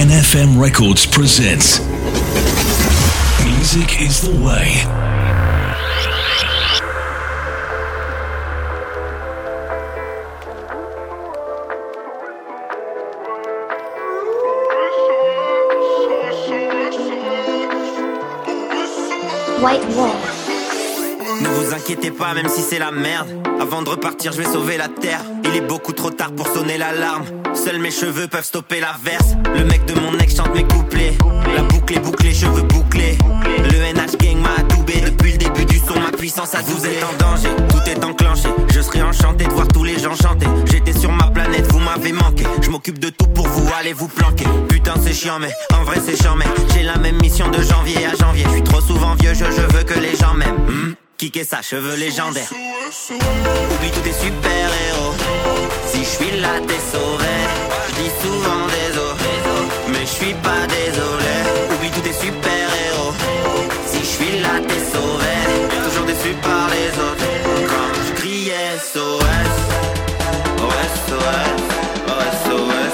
[0.00, 1.78] NFM Records presents
[3.44, 4.80] Music is the Way.
[19.60, 20.14] White Wolf.
[21.42, 23.28] Ne vous inquiétez pas, même si c'est la merde.
[23.60, 25.20] Avant de repartir, je vais sauver la terre.
[25.44, 27.39] Il est beaucoup trop tard pour sonner l'alarme.
[27.54, 29.34] Seuls mes cheveux peuvent stopper la verse.
[29.54, 31.16] Le mec de mon ex chante mes couplets.
[31.54, 33.18] La boucle est bouclée, cheveux bouclés.
[33.46, 35.00] Le NH gang m'a adoubé.
[35.00, 38.48] Depuis le début du son, ma puissance a Vous êtes en danger, tout est enclenché.
[38.72, 40.46] Je serais enchanté de voir tous les gens chanter.
[40.70, 42.44] J'étais sur ma planète, vous m'avez manqué.
[42.62, 44.46] Je m'occupe de tout pour vous, allez vous planquer.
[44.68, 48.06] Putain, c'est chiant, mais en vrai, c'est chiant, mais j'ai la même mission de janvier
[48.06, 48.44] à janvier.
[48.44, 50.66] Je suis trop souvent vieux, je, je veux que les gens m'aiment.
[50.66, 52.50] Hmm Kicker sa cheveux légendaires.
[52.50, 54.89] Oublie tous tes super héros.
[56.10, 57.34] Je suis là, t'es sauvé.
[57.88, 59.32] Je dis souvent désolé,
[59.92, 61.34] mais je suis pas désolé.
[61.72, 63.14] Oublie tous tes super héros.
[63.86, 65.34] Si je suis là, t'es sauvé.
[65.84, 67.30] Toujours déçu par les autres.
[67.72, 69.54] Comme je criais SOS.
[70.66, 71.60] OS, OS.
[72.10, 72.58] OS, OS, OS.
[72.58, 72.89] OS,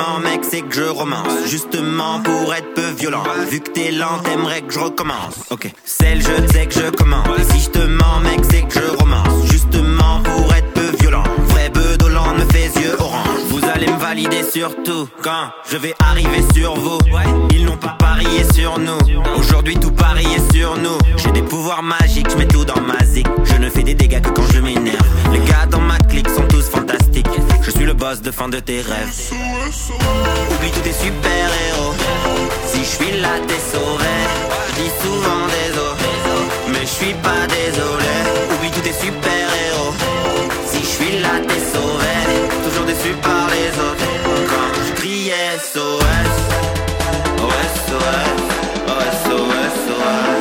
[0.00, 1.46] Et si je te mens, mec, c'est que je romance.
[1.46, 3.22] Justement pour être peu violent.
[3.50, 5.34] Vu que t'es lent, t'aimerais que je recommence.
[5.50, 5.70] Ok.
[5.84, 7.26] C'est le jeu, que je commande.
[7.38, 9.46] Et si je te mens, mec, c'est que je romance.
[9.50, 11.24] Justement pour être peu violent.
[11.48, 13.40] Vrai bedolant me fait yeux orange.
[13.48, 16.98] Vous allez me valider surtout quand je vais arriver sur vous.
[17.50, 18.98] Ils n'ont pas parié sur nous.
[19.38, 20.98] Aujourd'hui, tout parie est sur nous.
[21.16, 23.26] J'ai des pouvoirs magiques, je mets tout dans ma zik.
[23.44, 25.06] Je ne fais des dégâts que quand je m'énerve.
[25.32, 26.99] Les gars dans ma clique sont tous fantastiques.
[28.00, 29.30] Boss de fin de tes rêves.
[30.50, 31.94] Oublie tous tes super héros.
[32.66, 34.16] Si je suis là, t'es sauvé.
[34.68, 36.12] Je dis souvent désolé,
[36.72, 38.14] mais je suis pas désolé.
[38.54, 39.92] Oublie tous tes super héros.
[40.66, 42.14] Si je suis là, t'es sauvé.
[42.64, 44.08] Toujours déçu par les autres.
[44.48, 46.36] Quand je criais SOS.
[47.44, 48.30] OS, OS.
[48.88, 50.39] OS, OS, OS.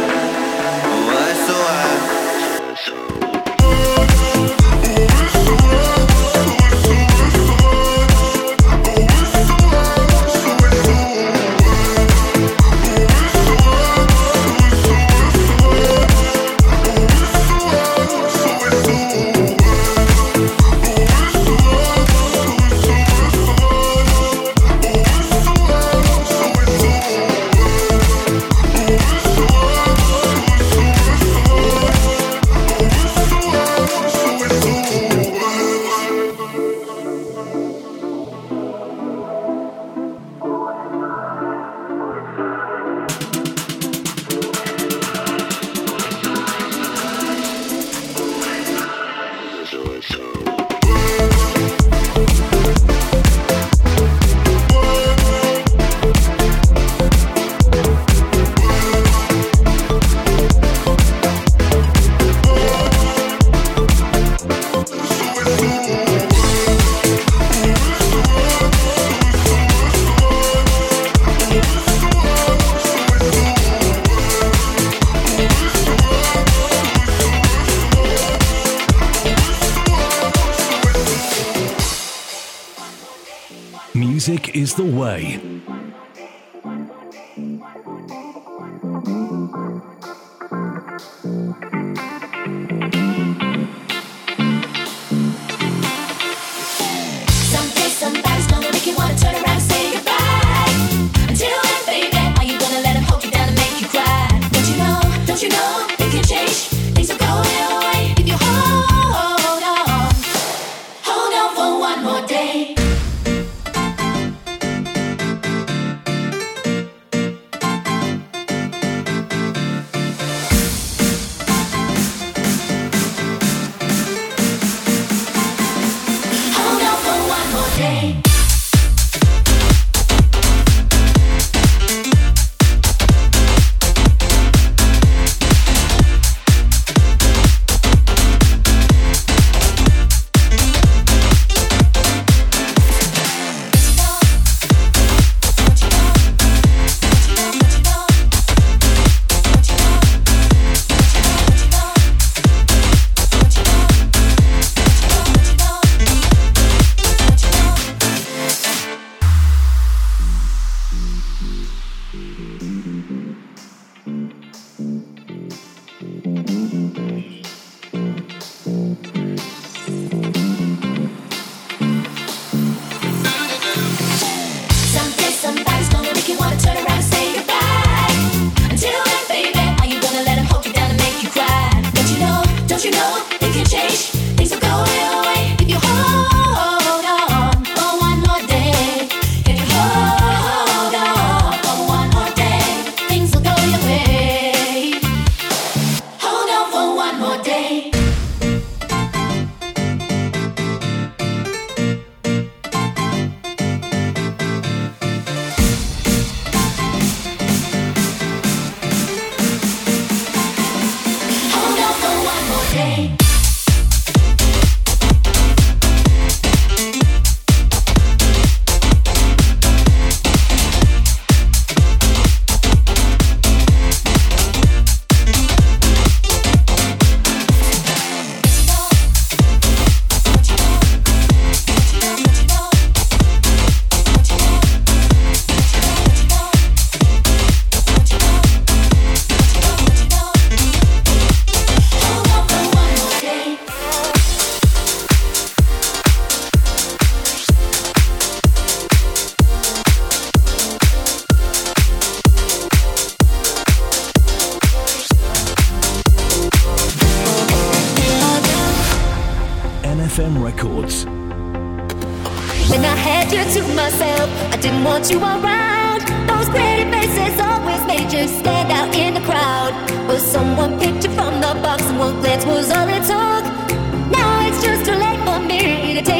[84.29, 85.41] Music is the way.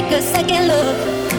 [0.01, 1.38] take a second look.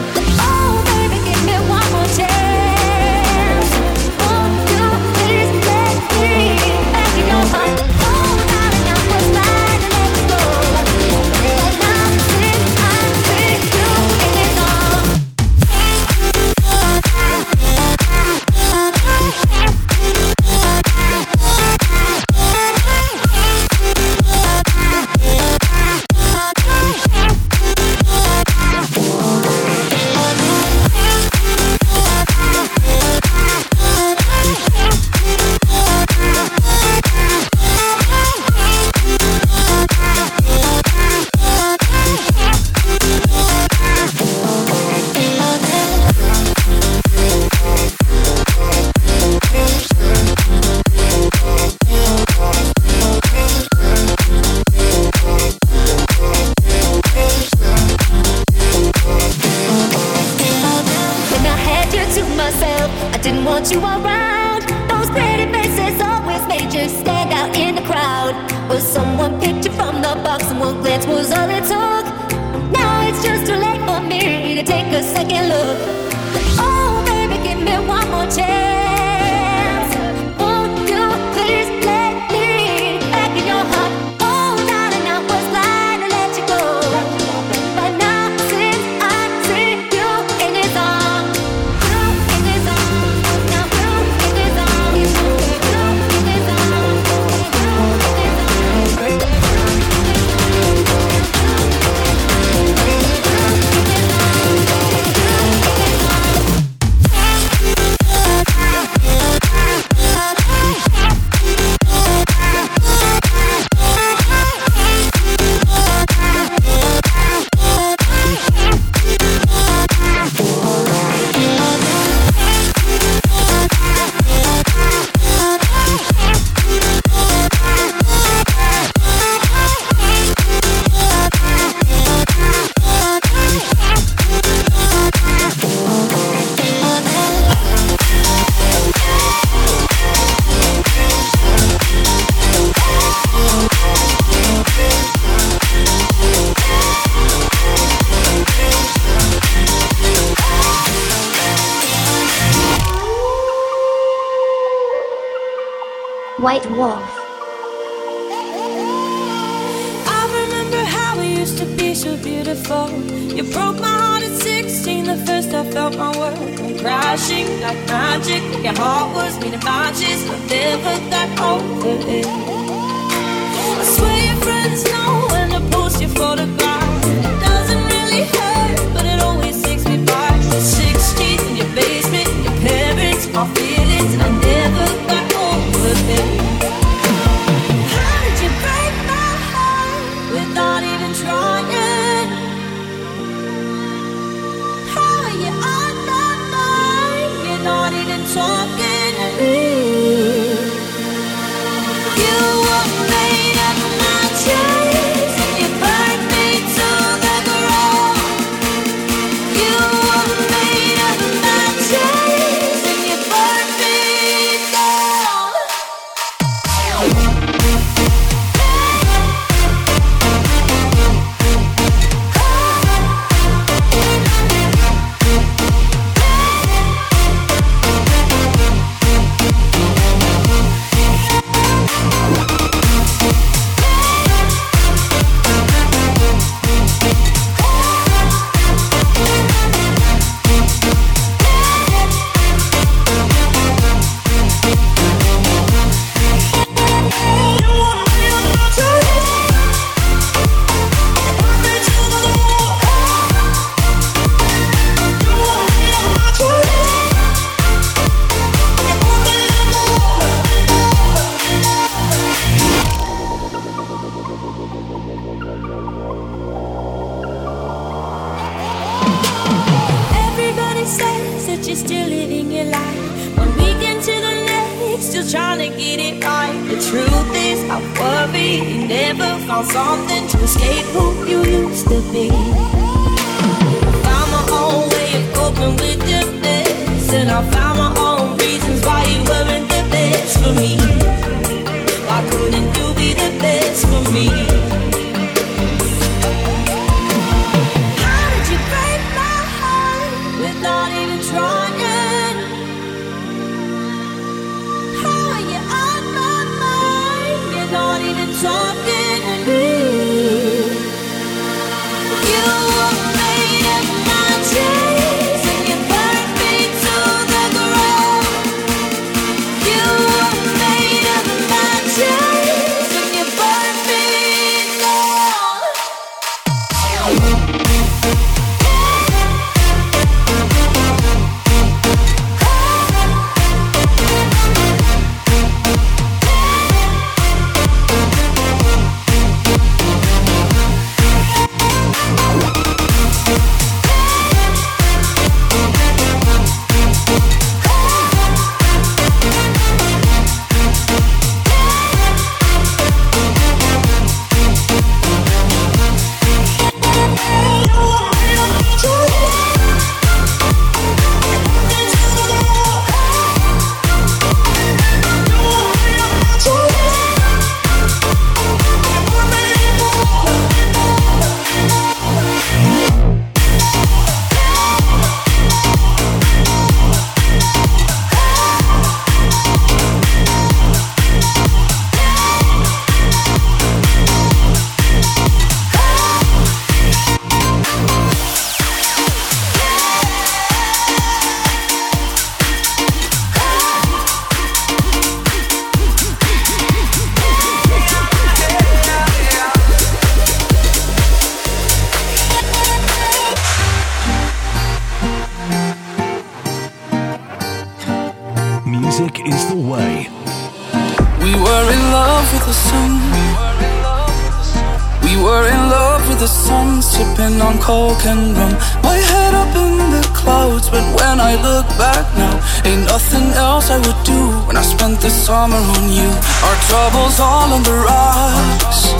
[421.31, 422.35] I look back now,
[422.67, 426.09] ain't nothing else I would do when I spent the summer on you.
[426.43, 428.91] Our troubles all on the rocks.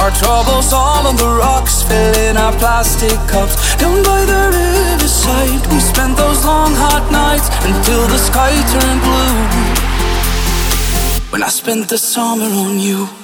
[0.00, 3.76] Our troubles all on the rocks, filling our plastic cups.
[3.76, 9.38] Down by the riverside, we spent those long hot nights until the sky turned blue.
[11.32, 13.23] When I spent the summer on you.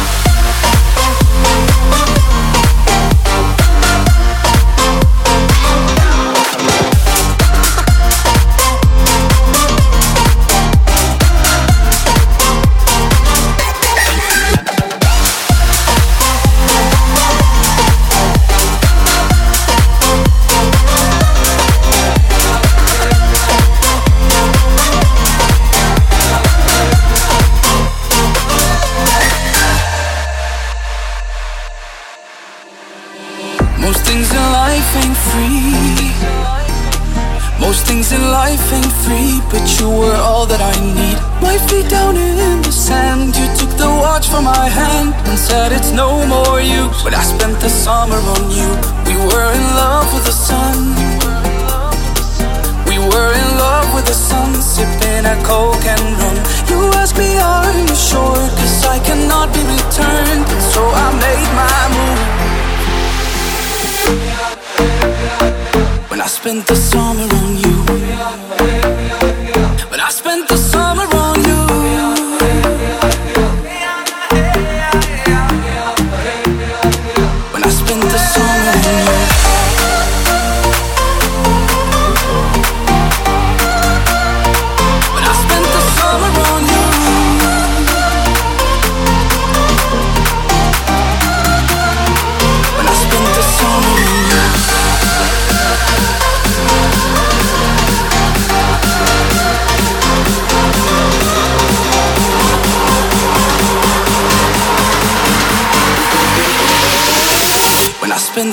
[66.51, 67.20] spent the summer.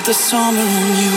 [0.09, 1.08] The summer on you.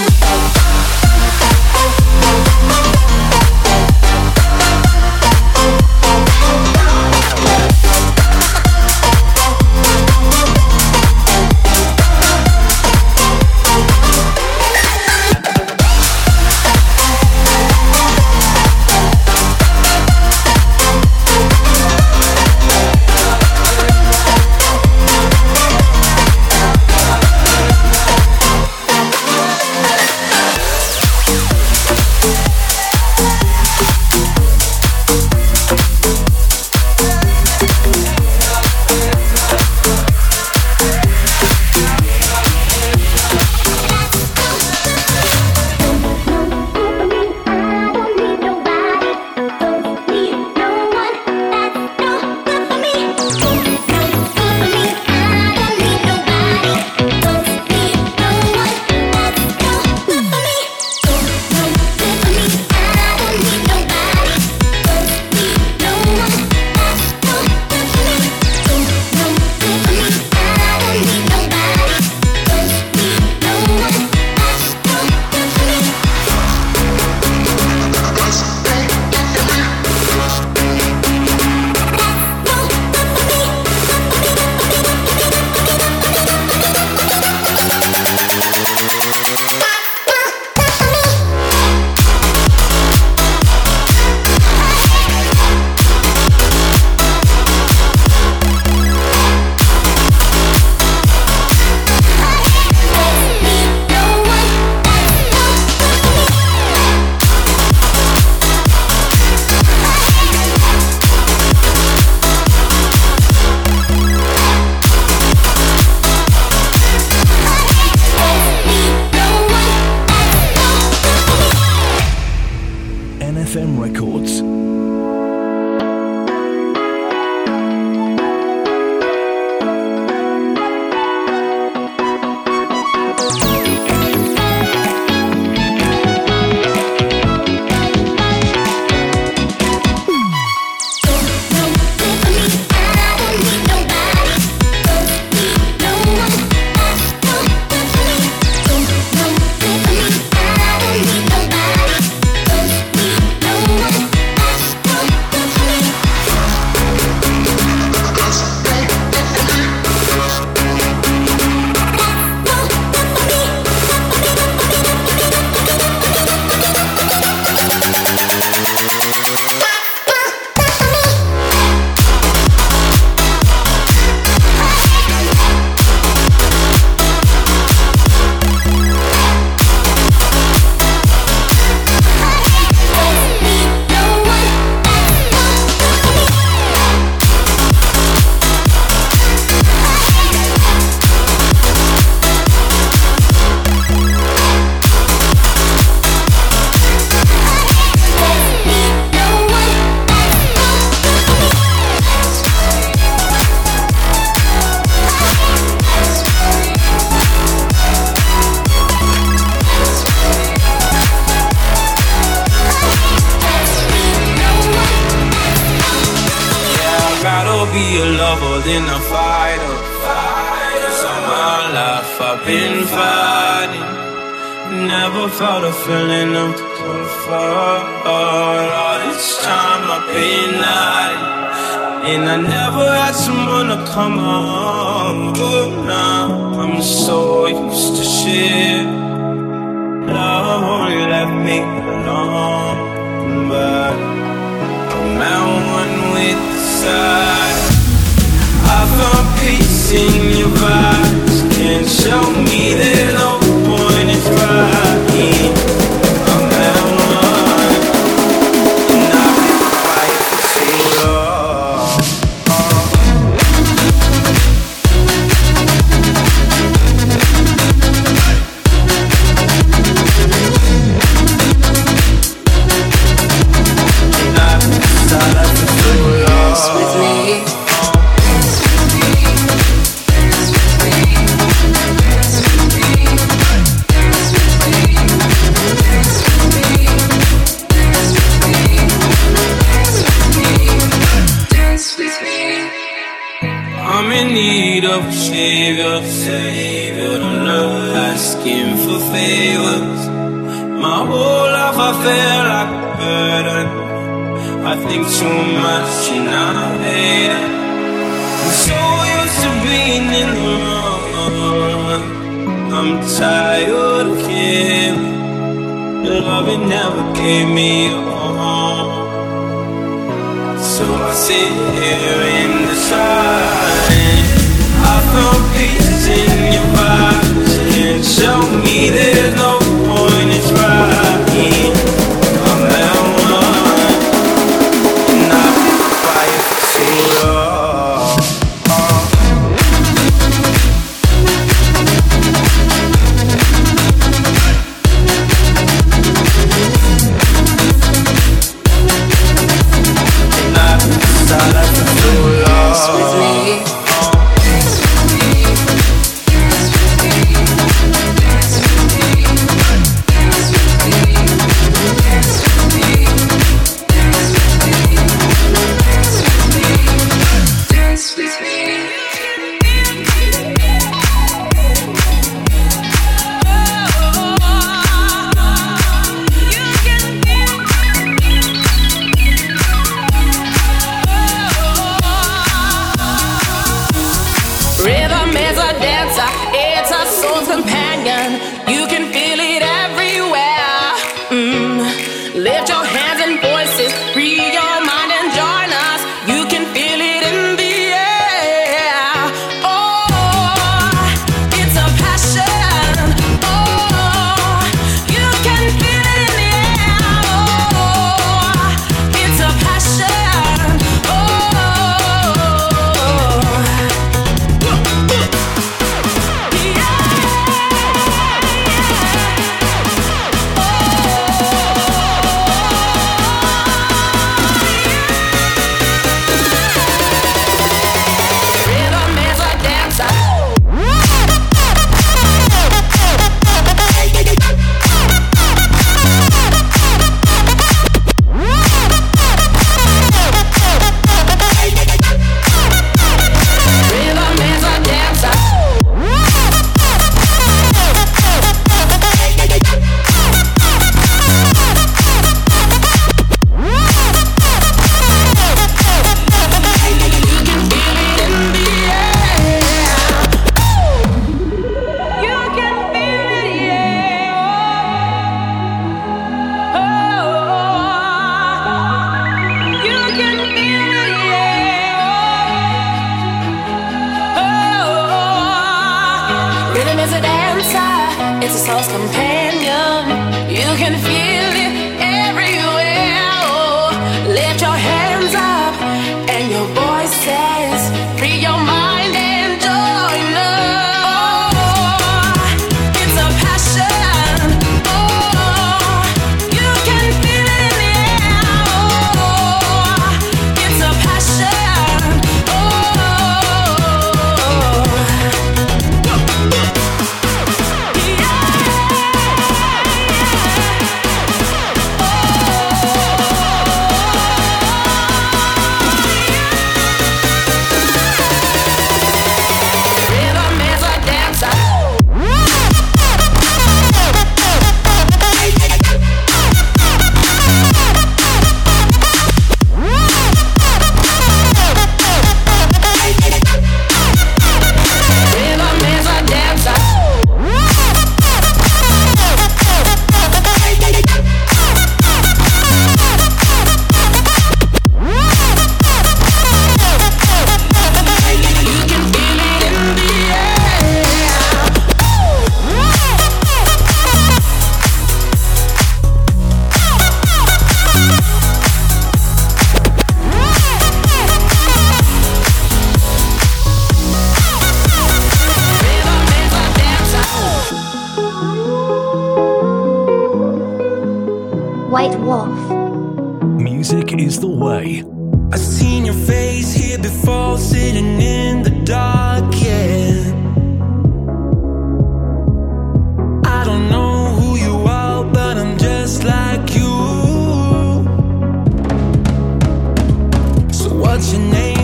[591.12, 591.81] What's your name?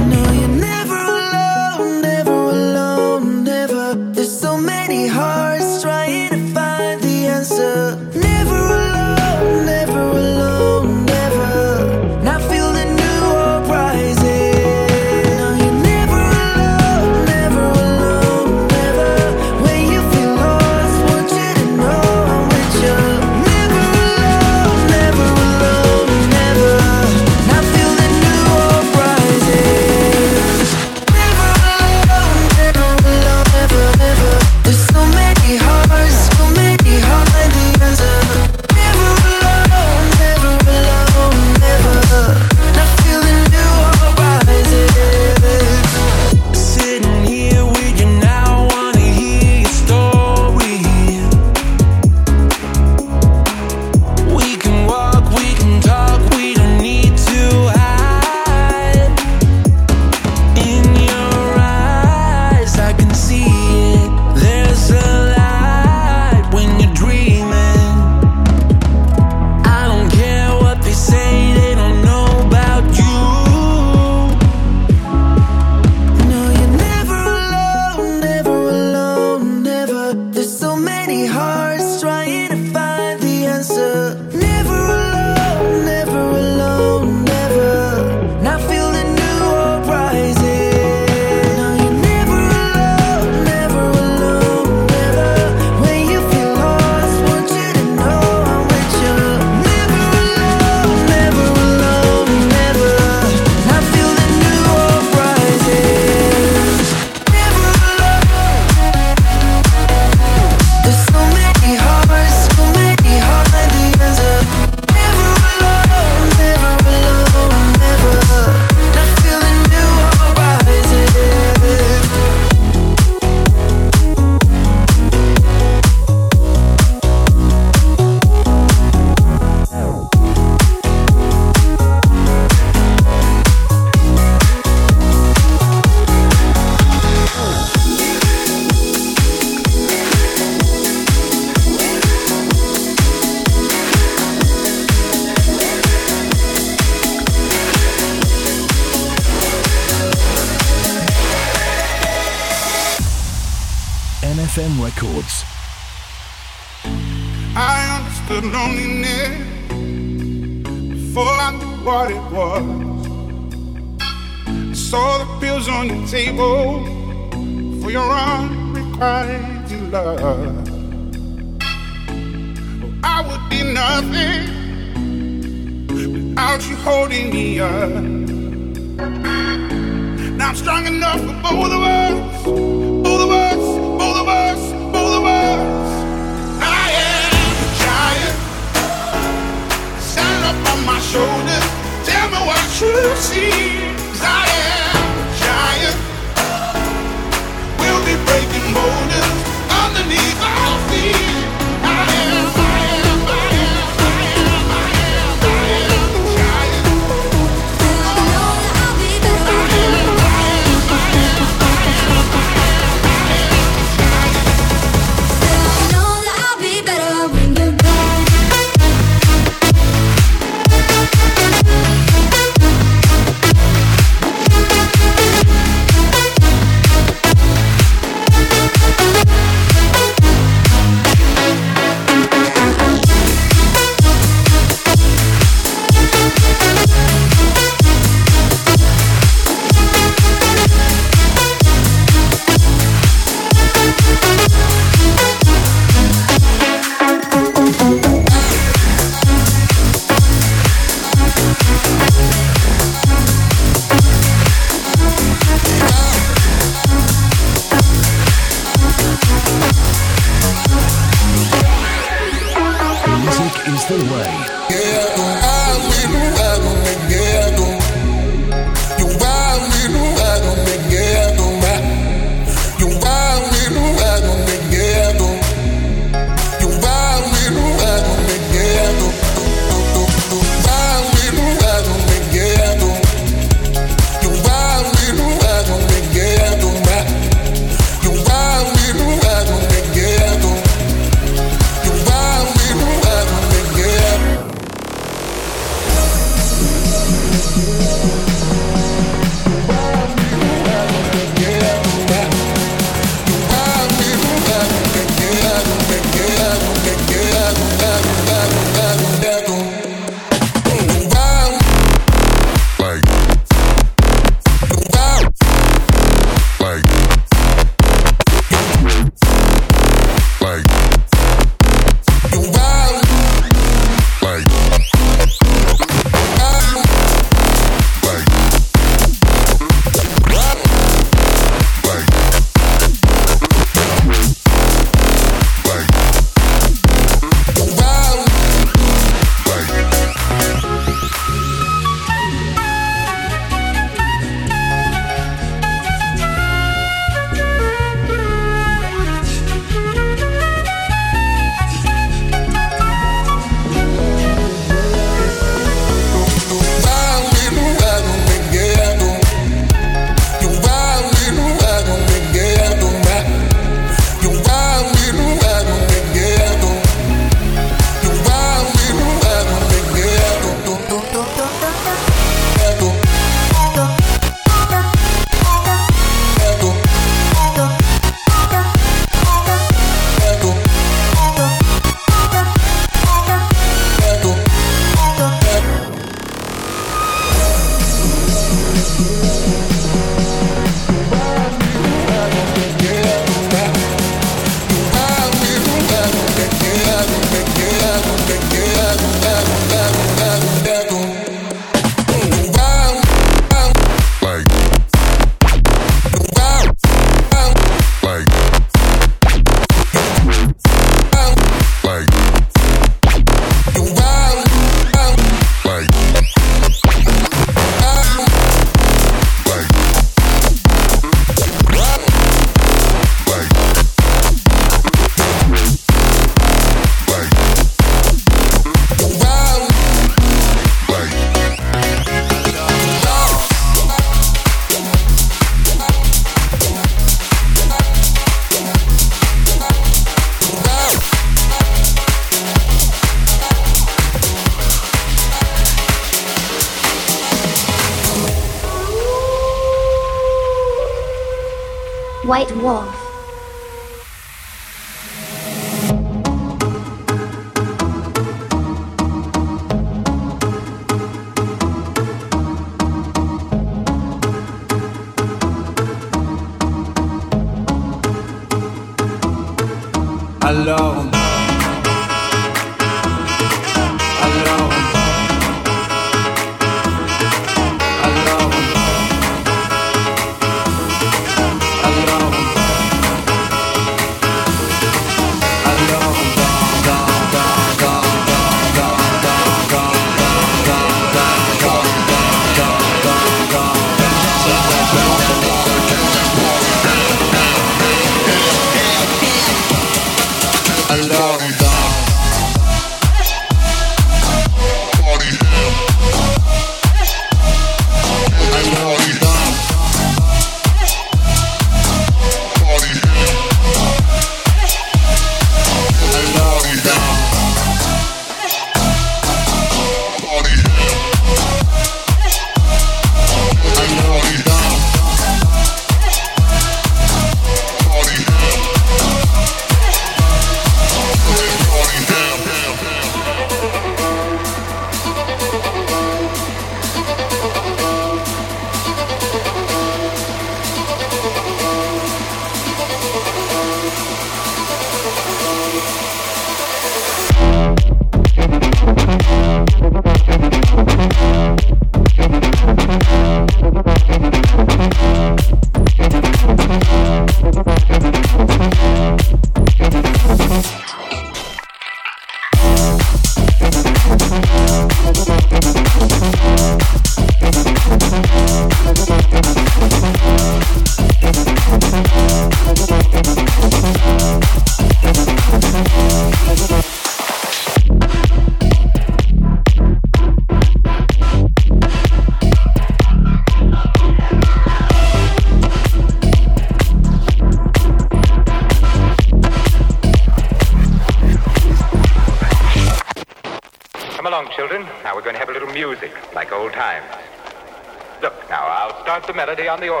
[599.59, 600.00] On the organ.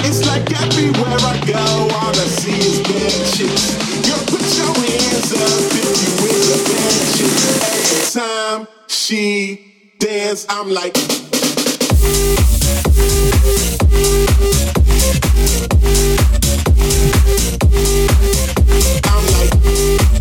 [0.00, 1.58] It's like everywhere I go,
[1.96, 3.62] all I see is benches.
[4.06, 7.36] You put your hands up if you with the benches.
[7.64, 10.96] Every time she dance, I'm like.
[19.04, 20.17] I'm like.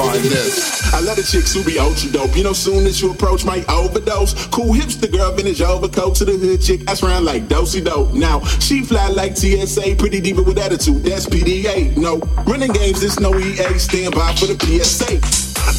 [0.00, 0.92] find this.
[0.92, 2.36] I love the chicks who be ultra dope.
[2.36, 4.34] You know, soon as you approach, might overdose.
[4.48, 6.80] Cool hipster girl, vintage overcoat to the hood chick.
[6.88, 8.12] I round like dosey dope.
[8.12, 11.02] Now, she fly like TSA, pretty diva with attitude.
[11.04, 11.96] That's PDA.
[11.96, 13.78] No, running games, it's no EA.
[13.78, 15.20] Stand by for the PSA.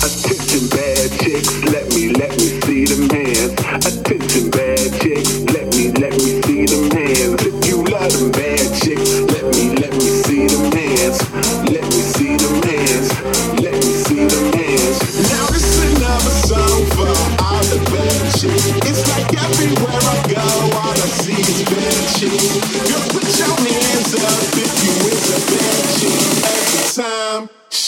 [0.01, 3.53] Attention, bad chicks, let me, let me see them hands.
[3.85, 7.41] Attention, bad chicks, let me, let me see them hands.
[7.45, 9.20] If you love them bad chicks,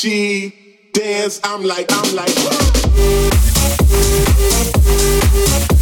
[0.03, 0.51] she
[0.91, 2.35] dance, I'm like, I'm like,
[5.69, 5.72] I'm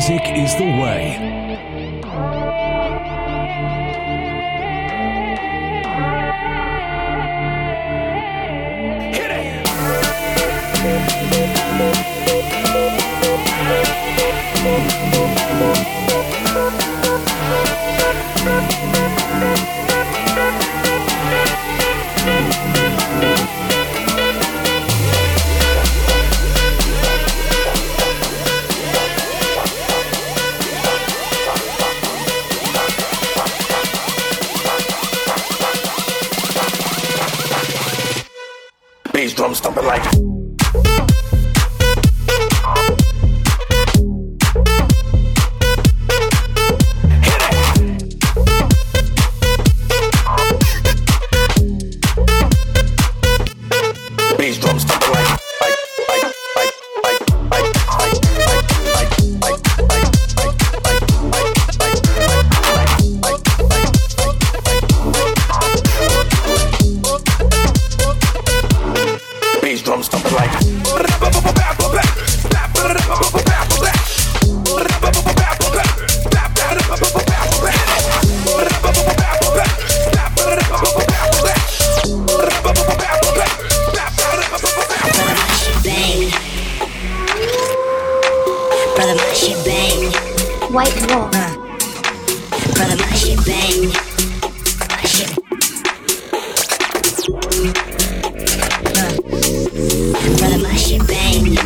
[0.00, 1.39] Music is the way.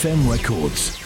[0.00, 0.99] FM Records.